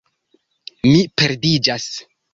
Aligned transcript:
Mi 0.87 0.97
perdiĝas. 1.23 1.89